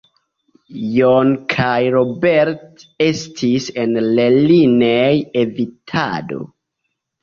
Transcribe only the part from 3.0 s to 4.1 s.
estis en